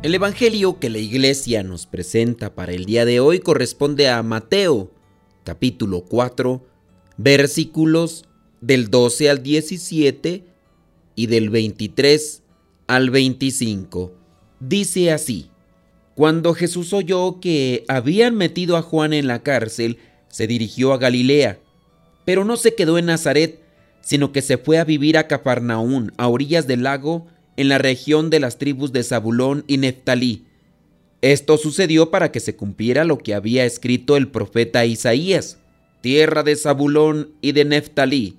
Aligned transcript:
El 0.00 0.14
Evangelio 0.14 0.78
que 0.78 0.90
la 0.90 0.98
iglesia 0.98 1.64
nos 1.64 1.86
presenta 1.86 2.54
para 2.54 2.70
el 2.70 2.84
día 2.84 3.04
de 3.04 3.18
hoy 3.18 3.40
corresponde 3.40 4.08
a 4.08 4.22
Mateo, 4.22 4.92
capítulo 5.42 6.02
4, 6.02 6.64
versículos 7.16 8.24
del 8.60 8.90
12 8.90 9.28
al 9.28 9.42
17 9.42 10.44
y 11.16 11.26
del 11.26 11.50
23 11.50 12.44
al 12.86 13.10
25. 13.10 14.14
Dice 14.60 15.10
así, 15.10 15.50
Cuando 16.14 16.54
Jesús 16.54 16.92
oyó 16.92 17.40
que 17.40 17.84
habían 17.88 18.36
metido 18.36 18.76
a 18.76 18.82
Juan 18.82 19.12
en 19.12 19.26
la 19.26 19.42
cárcel, 19.42 19.98
se 20.28 20.46
dirigió 20.46 20.92
a 20.92 20.98
Galilea, 20.98 21.58
pero 22.24 22.44
no 22.44 22.56
se 22.56 22.76
quedó 22.76 22.98
en 22.98 23.06
Nazaret, 23.06 23.60
sino 24.00 24.30
que 24.30 24.42
se 24.42 24.58
fue 24.58 24.78
a 24.78 24.84
vivir 24.84 25.18
a 25.18 25.26
Cafarnaún, 25.26 26.12
a 26.18 26.28
orillas 26.28 26.68
del 26.68 26.84
lago, 26.84 27.26
en 27.58 27.68
la 27.68 27.78
región 27.78 28.30
de 28.30 28.38
las 28.38 28.56
tribus 28.56 28.92
de 28.92 29.02
Zabulón 29.02 29.64
y 29.66 29.78
Neftalí. 29.78 30.44
Esto 31.22 31.58
sucedió 31.58 32.12
para 32.12 32.30
que 32.30 32.38
se 32.38 32.54
cumpliera 32.54 33.04
lo 33.04 33.18
que 33.18 33.34
había 33.34 33.64
escrito 33.64 34.16
el 34.16 34.28
profeta 34.28 34.86
Isaías, 34.86 35.58
tierra 36.00 36.44
de 36.44 36.54
Zabulón 36.54 37.32
y 37.40 37.50
de 37.50 37.64
Neftalí, 37.64 38.36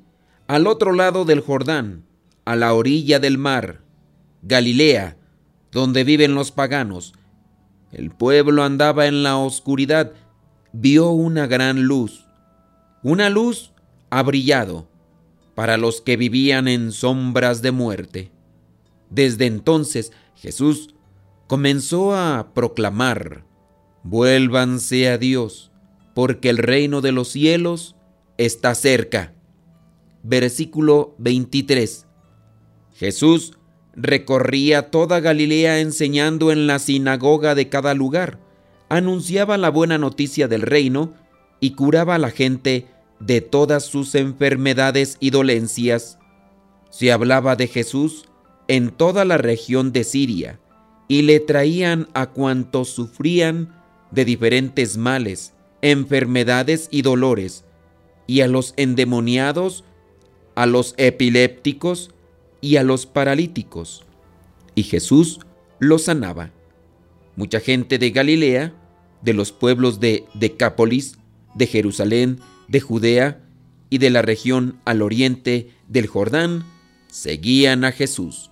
al 0.48 0.68
otro 0.68 0.94
lado 0.94 1.26
del 1.26 1.42
Jordán, 1.42 2.06
a 2.46 2.56
la 2.56 2.74
orilla 2.74 3.20
del 3.20 3.38
mar, 3.38 3.82
Galilea, 4.42 5.18
donde 5.74 6.06
viven 6.06 6.34
los 6.34 6.52
paganos. 6.52 7.14
El 7.92 8.12
pueblo 8.12 8.64
andaba 8.64 9.06
en 9.08 9.22
la 9.22 9.36
oscuridad, 9.36 10.14
vio 10.72 11.10
una 11.10 11.46
gran 11.46 11.84
luz. 11.84 12.26
Una 13.04 13.30
luz 13.30 13.74
ha 14.12 14.24
brillado 14.24 14.88
para 15.56 15.76
los 15.76 16.00
que 16.00 16.16
vivían 16.16 16.70
en 16.70 16.94
sombras 16.94 17.62
de 17.62 17.72
muerte. 17.72 18.32
Desde 19.10 19.46
entonces 19.46 20.12
Jesús 20.36 20.94
comenzó 21.48 22.16
a 22.16 22.52
proclamar, 22.54 23.46
vuélvanse 24.04 25.10
a 25.10 25.18
Dios, 25.18 25.72
porque 26.14 26.50
el 26.50 26.58
reino 26.58 27.02
de 27.02 27.12
los 27.12 27.30
cielos 27.30 27.96
está 28.38 28.76
cerca. 28.76 29.34
Versículo 30.24 31.16
23. 31.18 32.06
Jesús 32.94 33.54
recorría 33.96 34.92
toda 34.92 35.20
Galilea 35.20 35.80
enseñando 35.80 36.52
en 36.52 36.68
la 36.68 36.80
sinagoga 36.80 37.56
de 37.56 37.70
cada 37.70 37.94
lugar, 37.94 38.40
anunciaba 38.90 39.58
la 39.58 39.70
buena 39.70 39.98
noticia 39.98 40.48
del 40.48 40.62
reino 40.62 41.14
y 41.60 41.72
curaba 41.72 42.16
a 42.16 42.20
la 42.20 42.32
gente 42.32 42.88
de 43.20 43.42
todas 43.42 43.86
sus 43.86 44.16
enfermedades 44.16 45.18
y 45.20 45.32
dolencias. 45.32 46.18
Se 46.90 47.12
hablaba 47.12 47.56
de 47.56 47.68
Jesús 47.68 48.29
en 48.70 48.92
toda 48.92 49.26
la 49.26 49.38
región 49.38 49.92
de 49.92 50.06
Siria 50.06 50.60
y 51.08 51.24
le 51.24 51.40
traían 51.40 52.08
a 52.14 52.28
cuantos 52.28 52.90
sufrían 52.90 53.76
de 54.12 54.26
diferentes 54.26 54.96
males, 54.96 55.54
enfermedades 55.82 56.88
y 56.92 57.02
dolores, 57.02 57.66
y 58.28 58.42
a 58.42 58.48
los 58.48 58.76
endemoniados, 58.78 59.84
a 60.54 60.68
los 60.68 60.94
epilépticos 60.98 62.12
y 62.62 62.76
a 62.76 62.84
los 62.84 63.08
paralíticos. 63.08 64.06
Y 64.76 64.84
Jesús 64.84 65.40
los 65.80 66.04
sanaba. 66.04 66.52
Mucha 67.36 67.60
gente 67.60 67.98
de 67.98 68.12
Galilea, 68.12 68.76
de 69.24 69.34
los 69.34 69.52
pueblos 69.52 70.00
de 70.00 70.26
Decápolis, 70.36 71.18
de 71.56 71.66
Jerusalén, 71.66 72.40
de 72.68 72.82
Judea 72.82 73.42
y 73.90 73.98
de 73.98 74.12
la 74.12 74.22
región 74.22 74.80
al 74.86 75.02
oriente 75.02 75.72
del 75.88 76.06
Jordán, 76.06 76.66
seguían 77.08 77.84
a 77.84 77.92
Jesús 77.92 78.52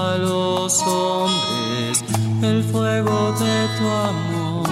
los 0.71 0.81
hombres 0.83 2.03
el 2.41 2.63
fuego 2.63 3.33
de 3.33 3.67
tu 3.77 3.87
amor. 3.87 4.69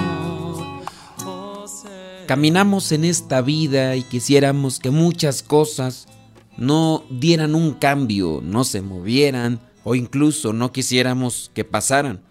Oh, 1.26 1.66
Caminamos 2.26 2.92
en 2.94 3.04
esta 3.04 3.42
vida 3.42 3.96
y 3.98 4.04
quisiéramos 4.04 4.80
que 4.80 4.92
muchas 4.92 5.44
cosas 5.44 6.08
no 6.58 7.04
dieran 7.10 7.54
un 7.54 7.74
cambio, 7.74 8.40
no 8.42 8.64
se 8.64 8.82
movieran 8.82 9.60
o 9.84 9.96
incluso 9.96 10.54
no 10.54 10.72
quisiéramos 10.72 11.52
que 11.54 11.66
pasaran. 11.66 12.22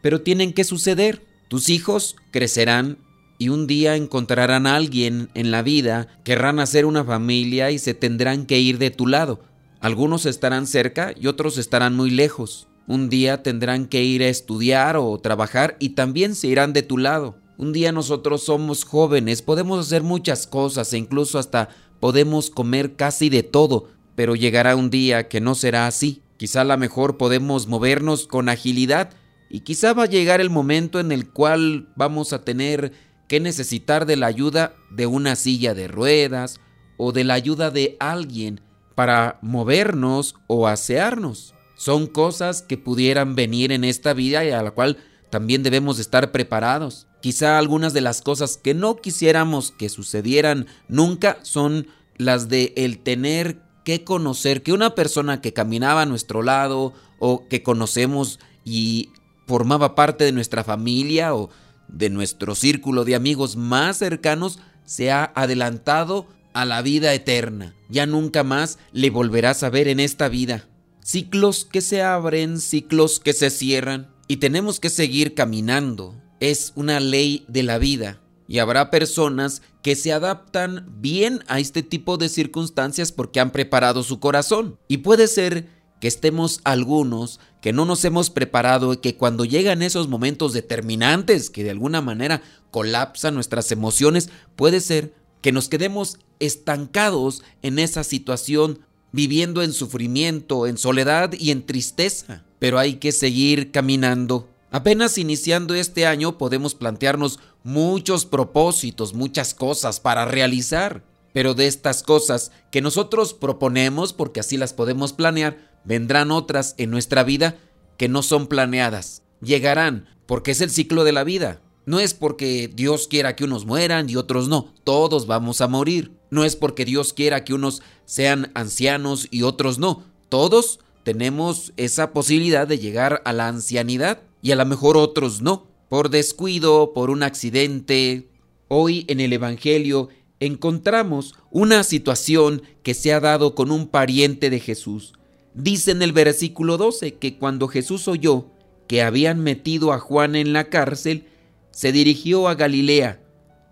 Pero 0.00 0.22
tienen 0.22 0.52
que 0.52 0.64
suceder. 0.64 1.26
Tus 1.48 1.68
hijos 1.68 2.16
crecerán 2.30 2.98
y 3.38 3.50
un 3.50 3.66
día 3.66 3.96
encontrarán 3.96 4.66
a 4.66 4.76
alguien 4.76 5.28
en 5.34 5.50
la 5.50 5.62
vida, 5.62 6.08
querrán 6.24 6.60
hacer 6.60 6.86
una 6.86 7.04
familia 7.04 7.70
y 7.70 7.78
se 7.78 7.94
tendrán 7.94 8.46
que 8.46 8.58
ir 8.58 8.78
de 8.78 8.90
tu 8.90 9.06
lado. 9.06 9.40
Algunos 9.80 10.24
estarán 10.24 10.66
cerca 10.66 11.12
y 11.18 11.26
otros 11.26 11.58
estarán 11.58 11.94
muy 11.94 12.10
lejos. 12.10 12.68
Un 12.88 13.10
día 13.10 13.42
tendrán 13.42 13.84
que 13.84 14.02
ir 14.02 14.22
a 14.22 14.28
estudiar 14.28 14.96
o 14.96 15.18
trabajar 15.18 15.76
y 15.78 15.90
también 15.90 16.34
se 16.34 16.46
irán 16.48 16.72
de 16.72 16.82
tu 16.82 16.96
lado. 16.96 17.36
Un 17.58 17.74
día 17.74 17.92
nosotros 17.92 18.44
somos 18.44 18.84
jóvenes, 18.84 19.42
podemos 19.42 19.78
hacer 19.78 20.02
muchas 20.02 20.46
cosas 20.46 20.90
e 20.94 20.96
incluso 20.96 21.38
hasta 21.38 21.68
podemos 22.00 22.48
comer 22.48 22.96
casi 22.96 23.28
de 23.28 23.42
todo, 23.42 23.90
pero 24.14 24.36
llegará 24.36 24.74
un 24.74 24.88
día 24.88 25.28
que 25.28 25.42
no 25.42 25.54
será 25.54 25.86
así. 25.86 26.22
Quizá 26.38 26.62
a 26.62 26.64
lo 26.64 26.78
mejor 26.78 27.18
podemos 27.18 27.66
movernos 27.66 28.26
con 28.26 28.48
agilidad 28.48 29.10
y 29.50 29.60
quizá 29.60 29.92
va 29.92 30.04
a 30.04 30.08
llegar 30.08 30.40
el 30.40 30.48
momento 30.48 30.98
en 30.98 31.12
el 31.12 31.28
cual 31.28 31.90
vamos 31.94 32.32
a 32.32 32.42
tener 32.42 32.92
que 33.28 33.38
necesitar 33.38 34.06
de 34.06 34.16
la 34.16 34.28
ayuda 34.28 34.76
de 34.90 35.06
una 35.06 35.36
silla 35.36 35.74
de 35.74 35.88
ruedas 35.88 36.58
o 36.96 37.12
de 37.12 37.24
la 37.24 37.34
ayuda 37.34 37.70
de 37.70 37.98
alguien 38.00 38.62
para 38.94 39.38
movernos 39.42 40.36
o 40.46 40.66
asearnos. 40.66 41.54
Son 41.78 42.08
cosas 42.08 42.60
que 42.60 42.76
pudieran 42.76 43.36
venir 43.36 43.70
en 43.70 43.84
esta 43.84 44.12
vida 44.12 44.44
y 44.44 44.50
a 44.50 44.64
la 44.64 44.72
cual 44.72 44.98
también 45.30 45.62
debemos 45.62 46.00
estar 46.00 46.32
preparados. 46.32 47.06
Quizá 47.22 47.56
algunas 47.56 47.92
de 47.92 48.00
las 48.00 48.20
cosas 48.20 48.56
que 48.56 48.74
no 48.74 48.96
quisiéramos 48.96 49.70
que 49.70 49.88
sucedieran 49.88 50.66
nunca 50.88 51.38
son 51.42 51.86
las 52.16 52.48
de 52.48 52.72
el 52.76 52.98
tener 52.98 53.60
que 53.84 54.02
conocer 54.02 54.64
que 54.64 54.72
una 54.72 54.96
persona 54.96 55.40
que 55.40 55.52
caminaba 55.52 56.02
a 56.02 56.06
nuestro 56.06 56.42
lado 56.42 56.94
o 57.20 57.46
que 57.46 57.62
conocemos 57.62 58.40
y 58.64 59.10
formaba 59.46 59.94
parte 59.94 60.24
de 60.24 60.32
nuestra 60.32 60.64
familia 60.64 61.32
o 61.32 61.48
de 61.86 62.10
nuestro 62.10 62.56
círculo 62.56 63.04
de 63.04 63.14
amigos 63.14 63.54
más 63.54 63.98
cercanos 63.98 64.58
se 64.84 65.12
ha 65.12 65.30
adelantado 65.36 66.26
a 66.54 66.64
la 66.64 66.82
vida 66.82 67.14
eterna. 67.14 67.76
Ya 67.88 68.04
nunca 68.04 68.42
más 68.42 68.80
le 68.90 69.10
volverás 69.10 69.62
a 69.62 69.70
ver 69.70 69.86
en 69.86 70.00
esta 70.00 70.28
vida. 70.28 70.66
Ciclos 71.10 71.64
que 71.64 71.80
se 71.80 72.02
abren, 72.02 72.60
ciclos 72.60 73.18
que 73.18 73.32
se 73.32 73.48
cierran 73.48 74.14
y 74.26 74.36
tenemos 74.36 74.78
que 74.78 74.90
seguir 74.90 75.34
caminando. 75.34 76.14
Es 76.38 76.74
una 76.74 77.00
ley 77.00 77.46
de 77.48 77.62
la 77.62 77.78
vida. 77.78 78.20
Y 78.46 78.58
habrá 78.58 78.90
personas 78.90 79.62
que 79.80 79.96
se 79.96 80.12
adaptan 80.12 80.86
bien 81.00 81.42
a 81.48 81.60
este 81.60 81.82
tipo 81.82 82.18
de 82.18 82.28
circunstancias 82.28 83.10
porque 83.10 83.40
han 83.40 83.52
preparado 83.52 84.02
su 84.02 84.20
corazón. 84.20 84.78
Y 84.86 84.98
puede 84.98 85.28
ser 85.28 85.70
que 85.98 86.08
estemos 86.08 86.60
algunos 86.64 87.40
que 87.62 87.72
no 87.72 87.86
nos 87.86 88.04
hemos 88.04 88.28
preparado 88.28 88.92
y 88.92 88.98
que 88.98 89.16
cuando 89.16 89.46
llegan 89.46 89.80
esos 89.80 90.08
momentos 90.08 90.52
determinantes 90.52 91.48
que 91.48 91.64
de 91.64 91.70
alguna 91.70 92.02
manera 92.02 92.42
colapsan 92.70 93.32
nuestras 93.32 93.72
emociones, 93.72 94.28
puede 94.56 94.80
ser 94.80 95.14
que 95.40 95.52
nos 95.52 95.70
quedemos 95.70 96.18
estancados 96.38 97.42
en 97.62 97.78
esa 97.78 98.04
situación, 98.04 98.80
viviendo 99.12 99.62
en 99.62 99.72
sufrimiento, 99.72 100.66
en 100.66 100.78
soledad 100.78 101.32
y 101.32 101.50
en 101.50 101.64
tristeza. 101.64 102.44
Pero 102.58 102.78
hay 102.78 102.94
que 102.96 103.12
seguir 103.12 103.70
caminando. 103.70 104.48
Apenas 104.70 105.16
iniciando 105.16 105.74
este 105.74 106.06
año 106.06 106.36
podemos 106.36 106.74
plantearnos 106.74 107.38
muchos 107.62 108.26
propósitos, 108.26 109.14
muchas 109.14 109.54
cosas 109.54 110.00
para 110.00 110.24
realizar. 110.24 111.02
Pero 111.32 111.54
de 111.54 111.66
estas 111.66 112.02
cosas 112.02 112.52
que 112.70 112.80
nosotros 112.80 113.34
proponemos, 113.34 114.12
porque 114.12 114.40
así 114.40 114.56
las 114.56 114.72
podemos 114.72 115.12
planear, 115.12 115.80
vendrán 115.84 116.30
otras 116.30 116.74
en 116.78 116.90
nuestra 116.90 117.22
vida 117.22 117.56
que 117.96 118.08
no 118.08 118.22
son 118.22 118.46
planeadas. 118.46 119.22
Llegarán, 119.40 120.06
porque 120.26 120.50
es 120.50 120.60
el 120.60 120.70
ciclo 120.70 121.04
de 121.04 121.12
la 121.12 121.24
vida. 121.24 121.60
No 121.86 122.00
es 122.00 122.12
porque 122.12 122.70
Dios 122.72 123.08
quiera 123.08 123.34
que 123.36 123.44
unos 123.44 123.64
mueran 123.64 124.10
y 124.10 124.16
otros 124.16 124.48
no, 124.48 124.74
todos 124.84 125.26
vamos 125.26 125.60
a 125.60 125.68
morir. 125.68 126.17
No 126.30 126.44
es 126.44 126.56
porque 126.56 126.84
Dios 126.84 127.12
quiera 127.12 127.44
que 127.44 127.54
unos 127.54 127.82
sean 128.04 128.50
ancianos 128.54 129.28
y 129.30 129.42
otros 129.42 129.78
no, 129.78 130.04
todos 130.28 130.80
tenemos 131.04 131.72
esa 131.76 132.12
posibilidad 132.12 132.66
de 132.66 132.78
llegar 132.78 133.22
a 133.24 133.32
la 133.32 133.48
ancianidad 133.48 134.20
y 134.42 134.52
a 134.52 134.56
lo 134.56 134.66
mejor 134.66 134.96
otros 134.96 135.40
no, 135.40 135.66
por 135.88 136.10
descuido, 136.10 136.92
por 136.92 137.10
un 137.10 137.22
accidente. 137.22 138.28
Hoy 138.68 139.06
en 139.08 139.20
el 139.20 139.32
Evangelio 139.32 140.08
encontramos 140.40 141.34
una 141.50 141.82
situación 141.82 142.62
que 142.82 142.94
se 142.94 143.12
ha 143.12 143.20
dado 143.20 143.54
con 143.54 143.70
un 143.70 143.88
pariente 143.88 144.50
de 144.50 144.60
Jesús. 144.60 145.14
Dice 145.54 145.90
en 145.90 146.02
el 146.02 146.12
versículo 146.12 146.76
12 146.76 147.14
que 147.14 147.38
cuando 147.38 147.68
Jesús 147.68 148.06
oyó 148.06 148.46
que 148.86 149.02
habían 149.02 149.40
metido 149.40 149.92
a 149.92 149.98
Juan 149.98 150.36
en 150.36 150.52
la 150.52 150.68
cárcel, 150.68 151.26
se 151.70 151.92
dirigió 151.92 152.48
a 152.48 152.54
Galilea, 152.54 153.20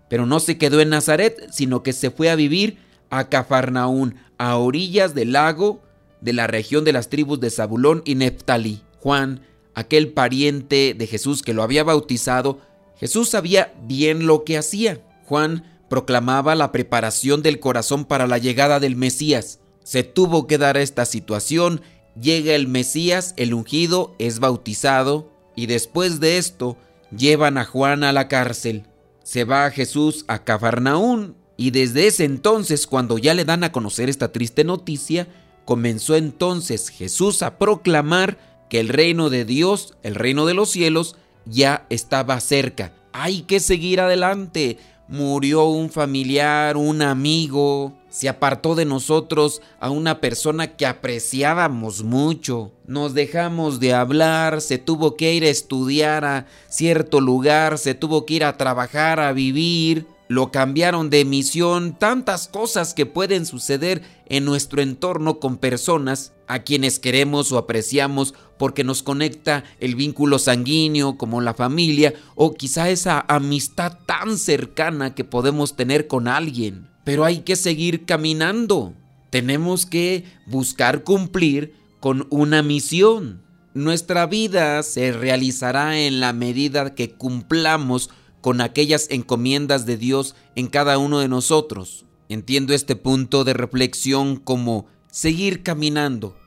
pero 0.09 0.25
no 0.25 0.39
se 0.39 0.57
quedó 0.57 0.81
en 0.81 0.89
Nazaret, 0.89 1.47
sino 1.51 1.83
que 1.83 1.93
se 1.93 2.11
fue 2.11 2.29
a 2.29 2.35
vivir 2.35 2.77
a 3.09 3.29
Cafarnaún, 3.29 4.15
a 4.37 4.57
orillas 4.57 5.15
del 5.15 5.33
lago 5.33 5.81
de 6.21 6.33
la 6.33 6.47
región 6.47 6.83
de 6.83 6.93
las 6.93 7.09
tribus 7.09 7.39
de 7.39 7.49
Zabulón 7.49 8.01
y 8.05 8.15
Neftalí. 8.15 8.81
Juan 8.99 9.41
aquel 9.77 10.11
pariente 10.11 10.95
de 10.97 11.05
Jesús 11.05 11.43
que 11.43 11.53
lo 11.53 11.61
había 11.61 11.83
bautizado, 11.83 12.59
Jesús 12.99 13.29
sabía 13.29 13.75
bien 13.83 14.25
lo 14.25 14.43
que 14.43 14.57
hacía. 14.57 15.01
Juan 15.25 15.83
proclamaba 15.87 16.55
la 16.55 16.71
preparación 16.71 17.43
del 17.43 17.59
corazón 17.59 18.05
para 18.05 18.25
la 18.25 18.39
llegada 18.39 18.79
del 18.79 18.95
Mesías. 18.95 19.59
Se 19.83 20.01
tuvo 20.01 20.47
que 20.47 20.57
dar 20.57 20.77
esta 20.77 21.05
situación, 21.05 21.81
llega 22.19 22.55
el 22.55 22.67
Mesías, 22.67 23.35
el 23.37 23.53
ungido, 23.53 24.15
es 24.17 24.39
bautizado, 24.39 25.31
y 25.55 25.67
después 25.67 26.19
de 26.19 26.39
esto 26.39 26.75
llevan 27.15 27.59
a 27.59 27.65
Juan 27.65 28.03
a 28.03 28.11
la 28.11 28.27
cárcel. 28.27 28.87
Se 29.27 29.43
va 29.43 29.69
Jesús 29.71 30.23
a 30.29 30.45
Cafarnaún, 30.45 31.35
y 31.57 31.71
desde 31.71 32.07
ese 32.07 32.23
entonces, 32.23 32.87
cuando 32.87 33.17
ya 33.17 33.33
le 33.33 33.43
dan 33.43 33.65
a 33.65 33.73
conocer 33.73 34.07
esta 34.07 34.31
triste 34.31 34.63
noticia, 34.63 35.27
comenzó 35.65 36.15
entonces 36.15 36.87
Jesús 36.87 37.41
a 37.41 37.57
proclamar 37.57 38.37
que 38.69 38.79
el 38.79 38.87
reino 38.87 39.29
de 39.29 39.43
Dios, 39.43 39.95
el 40.01 40.15
reino 40.15 40.45
de 40.45 40.53
los 40.53 40.69
cielos, 40.69 41.17
ya 41.43 41.85
estaba 41.89 42.39
cerca. 42.39 42.93
Hay 43.11 43.41
que 43.41 43.59
seguir 43.59 43.99
adelante. 43.99 44.77
Murió 45.09 45.65
un 45.65 45.89
familiar, 45.89 46.77
un 46.77 47.01
amigo, 47.01 47.96
se 48.09 48.29
apartó 48.29 48.75
de 48.75 48.85
nosotros 48.85 49.61
a 49.79 49.89
una 49.89 50.21
persona 50.21 50.75
que 50.75 50.85
apreciábamos 50.85 52.03
mucho. 52.03 52.71
Nos 52.85 53.13
dejamos 53.13 53.79
de 53.79 53.93
hablar, 53.93 54.61
se 54.61 54.77
tuvo 54.77 55.15
que 55.15 55.33
ir 55.33 55.43
a 55.43 55.49
estudiar 55.49 56.25
a 56.25 56.45
cierto 56.69 57.21
lugar, 57.21 57.77
se 57.77 57.93
tuvo 57.93 58.25
que 58.25 58.35
ir 58.35 58.43
a 58.43 58.57
trabajar, 58.57 59.19
a 59.19 59.33
vivir 59.33 60.07
lo 60.27 60.51
cambiaron 60.51 61.09
de 61.09 61.23
misión, 61.25 61.97
tantas 61.97 62.47
cosas 62.47 62.93
que 62.93 63.05
pueden 63.05 63.45
suceder 63.45 64.01
en 64.27 64.45
nuestro 64.45 64.81
entorno 64.81 65.39
con 65.39 65.57
personas 65.57 66.33
a 66.47 66.59
quienes 66.59 66.99
queremos 66.99 67.51
o 67.51 67.57
apreciamos 67.57 68.33
porque 68.57 68.83
nos 68.83 69.03
conecta 69.03 69.63
el 69.79 69.95
vínculo 69.95 70.39
sanguíneo 70.39 71.17
como 71.17 71.41
la 71.41 71.53
familia 71.53 72.13
o 72.35 72.53
quizá 72.53 72.89
esa 72.89 73.23
amistad 73.27 73.99
tan 74.05 74.37
cercana 74.37 75.15
que 75.15 75.23
podemos 75.23 75.75
tener 75.75 76.07
con 76.07 76.27
alguien. 76.27 76.89
Pero 77.07 77.23
hay 77.23 77.39
que 77.39 77.55
seguir 77.55 78.03
caminando. 78.03 78.93
Tenemos 79.29 79.85
que 79.85 80.25
buscar 80.45 81.05
cumplir 81.05 81.73
con 82.01 82.27
una 82.31 82.61
misión. 82.61 83.41
Nuestra 83.73 84.25
vida 84.25 84.83
se 84.83 85.13
realizará 85.13 85.97
en 85.97 86.19
la 86.19 86.33
medida 86.33 86.95
que 86.95 87.11
cumplamos 87.11 88.09
con 88.41 88.59
aquellas 88.59 89.07
encomiendas 89.09 89.85
de 89.85 89.95
Dios 89.95 90.35
en 90.55 90.67
cada 90.67 90.97
uno 90.97 91.19
de 91.19 91.29
nosotros. 91.29 92.03
Entiendo 92.27 92.73
este 92.73 92.97
punto 92.97 93.45
de 93.45 93.53
reflexión 93.53 94.35
como 94.35 94.87
seguir 95.09 95.63
caminando, 95.63 96.37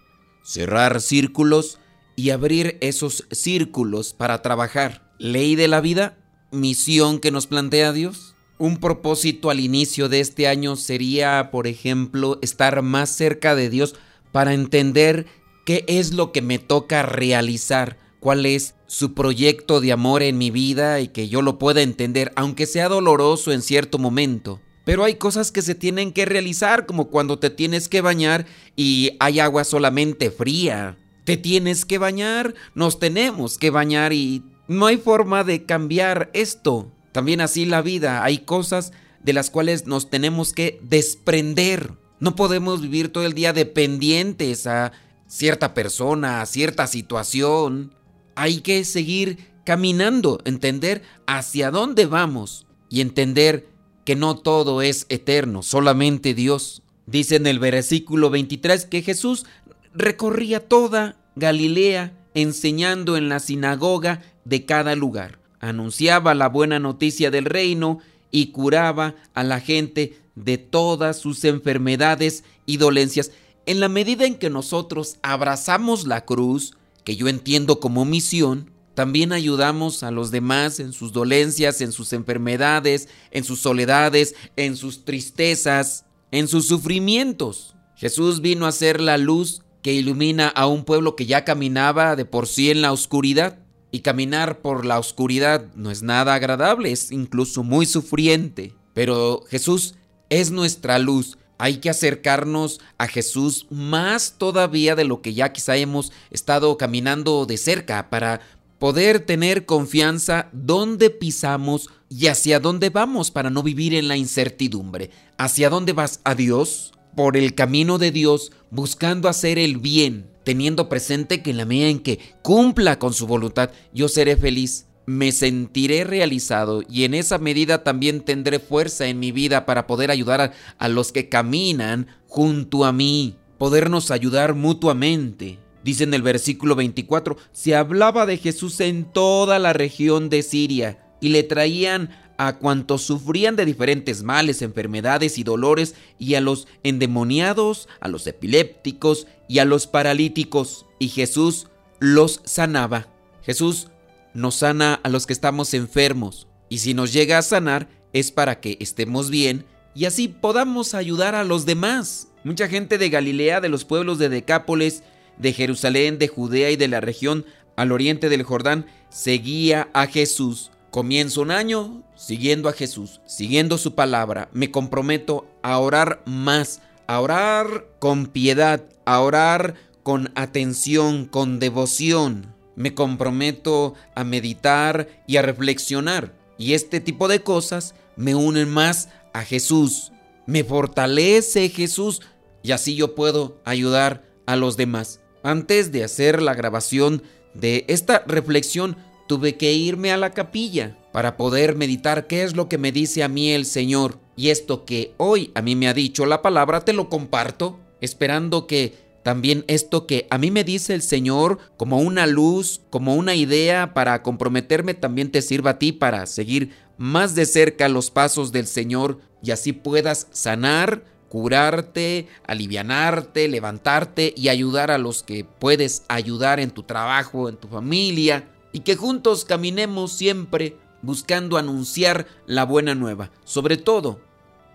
cerrar 0.43 1.01
círculos 1.01 1.79
y 2.17 2.33
abrir 2.33 2.77
esos 2.83 3.27
círculos 3.31 4.13
para 4.13 4.43
trabajar. 4.43 5.11
Ley 5.19 5.57
de 5.57 5.69
la 5.69 5.81
vida, 5.81 6.19
misión 6.51 7.19
que 7.19 7.31
nos 7.31 7.47
plantea 7.47 7.95
Dios. 7.95 8.30
Un 8.61 8.77
propósito 8.77 9.49
al 9.49 9.59
inicio 9.59 10.11
de 10.11 10.21
este 10.21 10.47
año 10.47 10.77
sería, 10.77 11.49
por 11.51 11.67
ejemplo, 11.67 12.39
estar 12.43 12.83
más 12.83 13.09
cerca 13.09 13.55
de 13.55 13.71
Dios 13.71 13.95
para 14.33 14.53
entender 14.53 15.25
qué 15.65 15.83
es 15.89 16.13
lo 16.13 16.31
que 16.31 16.43
me 16.43 16.59
toca 16.59 17.03
realizar 17.03 17.97
cuál 18.21 18.45
es 18.45 18.75
su 18.87 19.15
proyecto 19.15 19.81
de 19.81 19.93
amor 19.93 20.23
en 20.23 20.37
mi 20.37 20.51
vida 20.51 21.01
y 21.01 21.09
que 21.09 21.31
yo 21.31 21.41
lo 21.41 21.59
pueda 21.59 21.81
entender, 21.81 22.33
aunque 22.37 22.67
sea 22.67 22.91
doloroso 22.91 23.51
en 23.51 23.63
cierto 23.63 23.97
momento. 23.97 24.61
Pero 24.85 25.05
hay 25.05 25.15
cosas 25.15 25.53
que 25.53 25.63
se 25.63 25.75
tienen 25.75 26.13
que 26.13 26.27
realizar, 26.27 26.85
como 26.85 27.09
cuando 27.09 27.39
te 27.39 27.49
tienes 27.49 27.89
que 27.89 28.03
bañar 28.03 28.45
y 28.77 29.13
hay 29.21 29.41
agua 29.41 29.65
solamente 29.65 30.31
fría. 30.31 30.99
Te 31.25 31.39
tienes 31.39 31.87
que 31.87 31.97
bañar, 31.97 32.53
nos 32.75 32.99
tenemos 32.99 33.57
que 33.57 33.71
bañar 33.71 34.13
y 34.13 34.43
no 34.69 34.85
hay 34.85 34.99
forma 34.99 35.45
de 35.45 35.65
cambiar 35.65 36.29
esto. 36.35 36.93
También 37.13 37.41
así 37.41 37.65
la 37.65 37.83
vida, 37.83 38.25
hay 38.25 38.39
cosas 38.39 38.93
de 39.23 39.33
las 39.33 39.51
cuales 39.51 39.87
nos 39.87 40.11
tenemos 40.11 40.53
que 40.53 40.81
desprender. 40.83 41.93
No 42.19 42.37
podemos 42.37 42.83
vivir 42.83 43.11
todo 43.11 43.25
el 43.25 43.35
día 43.35 43.53
dependientes 43.53 44.67
a 44.67 44.93
cierta 45.27 45.75
persona, 45.75 46.41
a 46.41 46.47
cierta 46.47 46.87
situación 46.87 47.95
hay 48.35 48.61
que 48.61 48.85
seguir 48.85 49.51
caminando, 49.65 50.41
entender 50.45 51.03
hacia 51.27 51.71
dónde 51.71 52.07
vamos 52.07 52.67
y 52.89 53.01
entender 53.01 53.69
que 54.05 54.17
no 54.17 54.37
todo 54.37 54.83
es 54.83 55.07
eterno, 55.09 55.63
solamente 55.63 56.35
Dios. 56.35 56.83
Dice 57.07 57.37
en 57.37 57.47
el 57.47 57.59
versículo 57.59 58.31
23 58.31 58.87
que 58.87 59.03
Jesús 59.03 59.47
recorría 59.93 60.67
toda 60.69 61.17
Galilea 61.37 62.17
enseñando 62.35 63.17
en 63.17 63.29
la 63.29 63.41
sinagoga 63.41 64.23
de 64.45 64.65
cada 64.65 64.95
lugar. 64.95 65.40
Anunciaba 65.61 66.35
la 66.35 66.49
buena 66.49 66.79
noticia 66.79 67.31
del 67.31 67.45
reino 67.45 67.99
y 68.31 68.47
curaba 68.47 69.15
a 69.35 69.45
la 69.45 69.61
gente 69.61 70.19
de 70.35 70.59
todas 70.59 71.19
sus 71.19 71.45
enfermedades 71.45 72.45
y 72.67 72.79
dolencias. 72.79 73.31
En 73.67 73.79
la 73.81 73.89
medida 73.89 74.25
en 74.25 74.37
que 74.37 74.51
nosotros 74.51 75.19
abrazamos 75.23 76.07
la 76.07 76.25
cruz, 76.25 76.77
que 77.05 77.17
yo 77.17 77.29
entiendo 77.29 77.79
como 77.79 78.05
misión, 78.05 78.71
también 78.95 79.33
ayudamos 79.33 80.03
a 80.03 80.11
los 80.11 80.31
demás 80.31 80.81
en 80.81 80.93
sus 80.93 81.13
dolencias, 81.13 81.81
en 81.81 81.93
sus 81.93 82.13
enfermedades, 82.13 83.09
en 83.31 83.45
sus 83.45 83.61
soledades, 83.61 84.35
en 84.57 84.77
sus 84.77 85.05
tristezas, 85.05 86.05
en 86.31 86.49
sus 86.49 86.67
sufrimientos. 86.67 87.77
Jesús 87.97 88.41
vino 88.41 88.67
a 88.67 88.73
ser 88.73 89.01
la 89.01 89.19
luz 89.19 89.63
que 89.83 89.93
ilumina 89.93 90.49
a 90.49 90.67
un 90.67 90.85
pueblo 90.85 91.17
que 91.17 91.27
ya 91.27 91.45
caminaba 91.45 92.17
de 92.17 92.25
por 92.25 92.47
sí 92.47 92.71
en 92.71 92.83
la 92.83 92.93
oscuridad. 92.93 93.59
Y 93.91 94.01
caminar 94.01 94.61
por 94.61 94.87
la 94.87 94.99
oscuridad 94.99 95.67
no 95.75 95.91
es 95.91 96.03
nada 96.03 96.35
agradable, 96.35 96.93
es 96.93 97.11
incluso 97.11 97.63
muy 97.63 97.87
sufriente. 97.87 98.75
Pero 98.95 99.45
Jesús 99.49 99.95
es 100.29 100.51
nuestra 100.51 100.99
luz 100.99 101.37
hay 101.61 101.77
que 101.77 101.91
acercarnos 101.91 102.81
a 102.97 103.07
Jesús 103.07 103.67
más 103.69 104.37
todavía 104.39 104.97
de 104.97 105.05
lo 105.05 105.21
que 105.21 105.35
ya 105.35 105.53
quizá 105.53 105.77
hemos 105.77 106.11
estado 106.31 106.79
caminando 106.79 107.45
de 107.45 107.59
cerca 107.59 108.09
para 108.09 108.41
poder 108.79 109.21
tener 109.21 109.67
confianza 109.67 110.49
dónde 110.55 111.11
pisamos 111.11 111.91
y 112.09 112.29
hacia 112.29 112.61
dónde 112.61 112.89
vamos 112.89 113.31
para 113.31 113.51
no 113.51 113.63
vivir 113.63 113.95
en 113.95 114.09
la 114.09 114.17
incertidumbre. 114.17 115.11
¿Hacia 115.37 115.69
dónde 115.69 115.93
vas? 115.93 116.21
¿A 116.25 116.35
Dios? 116.35 116.93
Por 117.15 117.37
el 117.37 117.55
camino 117.55 117.99
de 117.99 118.11
Dios, 118.11 118.53
buscando 118.71 119.29
hacer 119.29 119.59
el 119.59 119.77
bien, 119.77 120.30
teniendo 120.45 120.89
presente 120.89 121.43
que 121.43 121.51
en 121.51 121.57
la 121.57 121.65
medida 121.65 121.89
en 121.89 122.01
que 122.01 122.19
cumpla 122.43 122.99
con 122.99 123.13
su 123.13 123.27
voluntad, 123.27 123.71
yo 123.93 124.09
seré 124.09 124.37
feliz. 124.37 124.87
me 125.07 125.33
sentiré 125.33 126.05
realizado 126.05 126.83
y 126.89 127.03
en 127.03 127.15
esa 127.15 127.39
medida 127.39 127.83
también 127.83 128.21
tendré 128.21 128.61
fuerza 128.61 129.09
en 129.09 129.19
mi 129.19 129.33
vida 129.33 129.67
para 129.67 129.89
poder 129.89 130.11
ayudar 130.13 130.53
a, 130.79 130.89
los 130.89 131.11
que 131.11 131.29
caminan 131.29 132.07
junto 132.29 132.85
a 132.85 132.93
mí, 132.93 133.37
podernos 133.59 134.13
ayudar 134.13 134.55
mutuamente. 134.55 135.59
Dice 135.83 136.05
en 136.05 136.15
el 136.15 136.23
versículo 136.23 136.77
24, 136.77 137.37
se 137.51 137.75
hablaba 137.75 138.25
de 138.25 138.37
Jesús 138.37 138.79
en 138.81 139.05
toda 139.05 139.59
la 139.59 139.73
región 139.73 140.29
de 140.29 140.43
Siria 140.43 140.99
y 141.21 141.31
le 141.31 141.43
traían 141.43 142.11
a 142.49 142.57
cuantos 142.57 143.03
sufrían 143.03 143.55
de 143.55 143.67
diferentes 143.67 144.23
males, 144.23 144.63
enfermedades 144.63 145.37
y 145.37 145.45
dolores, 145.45 145.95
y 146.19 146.37
a 146.37 146.41
los 146.41 146.67
endemoniados, 146.83 147.87
a 148.01 148.09
los 148.09 148.27
epilépticos 148.27 149.27
y 149.47 149.59
a 149.59 149.67
los 149.67 149.87
paralíticos, 149.87 150.87
y 150.99 151.09
Jesús 151.09 151.69
los 151.99 152.41
sanaba. 152.45 153.09
Jesús 153.43 153.89
nos 154.33 154.55
sana 154.55 155.01
a 155.03 155.09
los 155.11 155.27
que 155.27 155.35
estamos 155.35 155.75
enfermos, 155.75 156.49
y 156.71 156.79
si 156.79 156.95
nos 156.95 157.13
llega 157.13 157.37
a 157.37 157.43
sanar 157.43 157.89
es 158.15 158.31
para 158.33 158.61
que 158.61 158.79
estemos 158.81 159.31
bien 159.31 159.67
y 159.95 160.05
así 160.07 160.29
podamos 160.29 160.95
ayudar 160.95 161.35
a 161.35 161.45
los 161.45 161.67
demás. 161.67 162.29
Mucha 162.45 162.69
gente 162.69 162.97
de 162.97 163.11
Galilea, 163.11 163.61
de 163.61 163.69
los 163.69 163.85
pueblos 163.85 164.19
de 164.19 164.29
Decápolis, 164.29 165.03
de 165.37 165.53
Jerusalén, 165.53 166.19
de 166.19 166.29
Judea 166.29 166.71
y 166.71 166.77
de 166.77 166.89
la 166.89 167.01
región 167.01 167.45
al 167.77 167.93
oriente 167.93 168.29
del 168.29 168.45
Jordán, 168.45 168.87
seguía 169.09 169.91
a 169.93 170.07
Jesús. 170.07 170.71
Comienzo 170.91 171.43
un 171.43 171.53
año 171.53 172.03
siguiendo 172.17 172.69
a 172.69 172.73
Jesús, 172.73 173.21
siguiendo 173.25 173.79
su 173.79 173.95
palabra. 173.95 174.49
Me 174.53 174.73
comprometo 174.73 175.47
a 175.63 175.79
orar 175.79 176.21
más, 176.27 176.83
a 177.07 177.21
orar 177.21 177.87
con 178.01 178.27
piedad, 178.27 178.83
a 179.05 179.21
orar 179.21 179.77
con 180.03 180.33
atención, 180.35 181.27
con 181.27 181.61
devoción. 181.61 182.55
Me 182.75 182.93
comprometo 182.93 183.95
a 184.17 184.25
meditar 184.25 185.09
y 185.29 185.37
a 185.37 185.43
reflexionar. 185.43 186.35
Y 186.59 186.75
este 186.75 186.99
tipo 187.01 187.29
de 187.29 187.43
cosas 187.43 187.95
me 188.17 188.35
unen 188.35 188.69
más 188.69 189.11
a 189.33 189.45
Jesús. 189.45 190.11
Me 190.47 190.65
fortalece 190.65 191.69
Jesús 191.69 192.21
y 192.65 192.73
así 192.73 192.97
yo 192.97 193.15
puedo 193.15 193.61
ayudar 193.65 194.25
a 194.47 194.57
los 194.57 194.77
demás. 194.77 195.21
Antes 195.45 195.93
de 195.93 196.03
hacer 196.03 196.43
la 196.43 196.55
grabación 196.55 197.23
de 197.55 197.85
esta 197.89 198.25
reflexión, 198.27 198.97
tuve 199.31 199.57
que 199.57 199.73
irme 199.73 200.11
a 200.11 200.17
la 200.17 200.31
capilla 200.31 200.97
para 201.13 201.37
poder 201.37 201.77
meditar 201.77 202.27
qué 202.27 202.43
es 202.43 202.57
lo 202.57 202.69
que 202.69 202.79
me 202.79 202.91
dice 202.91 203.23
a 203.23 203.29
mí 203.29 203.53
el 203.53 203.65
Señor. 203.65 204.19
Y 204.35 204.49
esto 204.49 204.85
que 204.85 205.15
hoy 205.19 205.53
a 205.55 205.63
mí 205.63 205.77
me 205.77 205.87
ha 205.87 205.95
dicho 205.95 206.27
la 206.27 206.43
palabra, 206.43 206.81
te 206.81 206.93
lo 206.93 207.09
comparto, 207.09 207.79
esperando 208.01 208.67
que 208.67 208.93
también 209.23 209.65
esto 209.69 210.09
que 210.09 210.27
a 210.31 210.39
mí 210.39 210.51
me 210.51 210.65
dice 210.65 210.95
el 210.95 211.03
Señor 211.03 211.59
como 211.77 211.99
una 211.99 212.27
luz, 212.27 212.81
como 212.91 213.15
una 213.15 213.37
idea 213.37 213.95
para 213.95 214.21
comprometerme, 214.25 214.95
también 214.95 215.31
te 215.31 215.43
sirva 215.43 215.71
a 215.71 215.79
ti 215.79 215.93
para 215.93 216.27
seguir 216.27 216.73
más 216.99 217.37
de 217.37 217.47
cerca 217.47 217.89
los 217.89 218.11
pasos 218.11 218.51
del 218.51 218.67
Señor 218.67 219.21
y 219.45 219.53
así 219.53 219.73
puedas 219.73 220.27
sanar, 220.33 221.05
curarte, 221.29 222.27
alivianarte, 222.49 223.47
levantarte 223.47 224.35
y 224.37 224.49
ayudar 224.49 224.91
a 224.91 224.99
los 224.99 225.23
que 225.23 225.45
puedes 225.45 226.03
ayudar 226.09 226.59
en 226.59 226.73
tu 226.73 226.83
trabajo, 226.83 227.49
en 227.49 227.57
tu 227.57 227.69
familia, 227.69 228.49
y 228.73 228.81
que 228.81 228.97
juntos 228.97 229.45
caminemos 229.45 230.13
siempre 230.13 230.77
buscando 231.03 231.57
anunciar 231.57 232.27
la 232.47 232.65
buena 232.65 232.95
nueva. 232.95 233.31
Sobre 233.45 233.77
todo, 233.77 234.21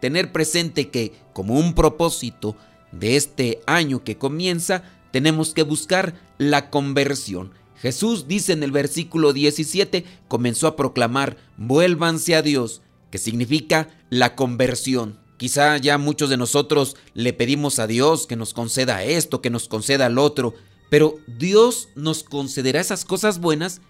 tener 0.02 0.32
presente 0.32 0.90
que 0.90 1.14
como 1.34 1.56
un 1.56 1.74
propósito 1.74 2.56
de 2.92 3.16
este 3.16 3.62
año 3.66 4.04
que 4.04 4.18
comienza, 4.18 4.84
tenemos 5.12 5.54
que 5.54 5.64
buscar 5.64 6.16
la 6.38 6.70
conversión. 6.70 7.52
Jesús 7.78 8.28
dice 8.28 8.54
en 8.54 8.64
el 8.64 8.72
versículo 8.72 9.34
17, 9.34 10.06
comenzó 10.28 10.68
a 10.68 10.76
proclamar, 10.76 11.38
vuélvanse 11.58 12.36
a 12.36 12.42
Dios, 12.42 12.82
que 13.12 13.18
significa 13.18 13.90
la 14.10 14.36
conversión. 14.36 15.20
Quizá 15.38 15.78
ya 15.78 15.98
muchos 15.98 16.30
de 16.30 16.38
nosotros 16.38 16.96
le 17.14 17.34
pedimos 17.34 17.80
a 17.80 17.88
Dios 17.88 18.26
que 18.28 18.38
nos 18.38 18.54
conceda 18.54 19.04
esto, 19.04 19.42
que 19.42 19.50
nos 19.50 19.68
conceda 19.68 20.06
el 20.06 20.18
otro, 20.18 20.54
pero 20.90 21.20
Dios 21.28 21.90
nos 21.96 22.24
concederá 22.24 22.80
esas 22.80 23.06
cosas 23.06 23.40
buenas 23.40 23.82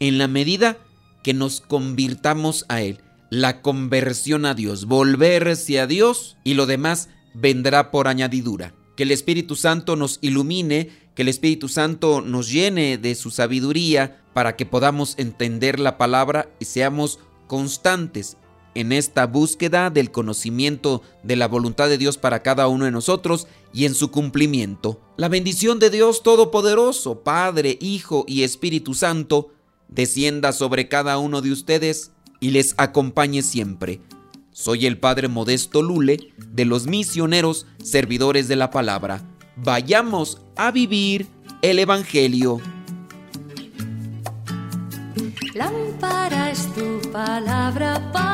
en 0.00 0.18
la 0.18 0.28
medida 0.28 0.78
que 1.22 1.34
nos 1.34 1.60
convirtamos 1.60 2.64
a 2.68 2.82
Él. 2.82 3.00
La 3.30 3.62
conversión 3.62 4.46
a 4.46 4.54
Dios, 4.54 4.86
volverse 4.86 5.80
a 5.80 5.86
Dios 5.86 6.36
y 6.44 6.54
lo 6.54 6.66
demás 6.66 7.08
vendrá 7.32 7.90
por 7.90 8.06
añadidura. 8.06 8.74
Que 8.96 9.02
el 9.02 9.10
Espíritu 9.10 9.56
Santo 9.56 9.96
nos 9.96 10.18
ilumine, 10.20 10.90
que 11.14 11.22
el 11.22 11.28
Espíritu 11.28 11.68
Santo 11.68 12.20
nos 12.20 12.50
llene 12.50 12.98
de 12.98 13.14
su 13.14 13.30
sabiduría 13.30 14.20
para 14.34 14.54
que 14.56 14.66
podamos 14.66 15.14
entender 15.18 15.80
la 15.80 15.98
palabra 15.98 16.48
y 16.60 16.66
seamos 16.66 17.18
constantes 17.46 18.36
en 18.74 18.92
esta 18.92 19.26
búsqueda 19.26 19.90
del 19.90 20.10
conocimiento 20.10 21.02
de 21.22 21.36
la 21.36 21.48
voluntad 21.48 21.88
de 21.88 21.98
Dios 21.98 22.18
para 22.18 22.42
cada 22.42 22.68
uno 22.68 22.84
de 22.84 22.90
nosotros 22.90 23.46
y 23.72 23.84
en 23.84 23.94
su 23.94 24.10
cumplimiento. 24.10 25.00
La 25.16 25.28
bendición 25.28 25.78
de 25.78 25.90
Dios 25.90 26.22
Todopoderoso, 26.22 27.20
Padre, 27.20 27.78
Hijo 27.80 28.24
y 28.26 28.42
Espíritu 28.42 28.94
Santo, 28.94 29.50
descienda 29.88 30.52
sobre 30.52 30.88
cada 30.88 31.18
uno 31.18 31.40
de 31.40 31.52
ustedes 31.52 32.10
y 32.40 32.50
les 32.50 32.74
acompañe 32.76 33.42
siempre. 33.42 34.00
Soy 34.52 34.86
el 34.86 34.98
Padre 34.98 35.28
Modesto 35.28 35.82
Lule 35.82 36.32
de 36.38 36.64
los 36.64 36.86
misioneros 36.86 37.66
servidores 37.82 38.48
de 38.48 38.56
la 38.56 38.70
palabra. 38.70 39.22
Vayamos 39.56 40.38
a 40.56 40.70
vivir 40.70 41.26
el 41.62 41.78
Evangelio. 41.78 42.60
Tu 46.74 47.00
palabra 47.12 48.10
para 48.12 48.33